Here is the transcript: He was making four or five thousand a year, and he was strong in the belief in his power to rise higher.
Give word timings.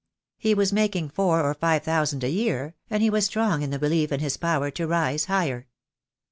He 0.39 0.55
was 0.55 0.73
making 0.73 1.09
four 1.11 1.43
or 1.47 1.53
five 1.53 1.83
thousand 1.83 2.23
a 2.23 2.29
year, 2.31 2.73
and 2.89 3.03
he 3.03 3.11
was 3.11 3.25
strong 3.25 3.61
in 3.61 3.69
the 3.69 3.77
belief 3.77 4.11
in 4.11 4.19
his 4.19 4.35
power 4.35 4.71
to 4.71 4.87
rise 4.87 5.25
higher. 5.25 5.67